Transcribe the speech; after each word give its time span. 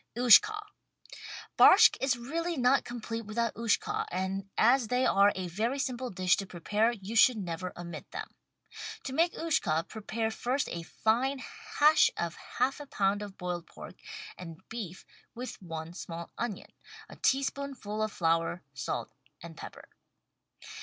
XJshka 0.17 0.59
Barshck 1.59 1.95
is 2.01 2.17
really 2.17 2.57
not 2.57 2.83
complete 2.83 3.21
without 3.27 3.53
"Ushka," 3.53 4.07
and 4.09 4.49
as 4.57 4.87
they 4.87 5.05
are 5.05 5.31
a 5.35 5.47
very 5.47 5.77
simple 5.77 6.09
dish 6.09 6.35
to 6.37 6.47
prepare 6.47 6.91
you 6.91 7.15
should 7.15 7.37
never 7.37 7.71
omit 7.77 8.09
them. 8.09 8.33
To 9.03 9.13
make 9.13 9.33
"Ushka" 9.35 9.87
prepare 9.87 10.31
first 10.31 10.67
a 10.69 10.81
fine 10.81 11.37
hash 11.77 12.09
of 12.17 12.33
half 12.57 12.79
a 12.79 12.87
pound 12.87 13.21
of 13.21 13.37
boiled 13.37 13.67
pork 13.67 13.97
and 14.39 14.59
beef 14.69 15.05
with 15.35 15.61
one 15.61 15.93
small 15.93 16.31
onion, 16.35 16.71
a 17.07 17.15
tablespoonful 17.15 18.01
of 18.01 18.11
flour, 18.11 18.63
salt 18.73 19.11
and 19.43 19.55
pepper. 19.55 19.87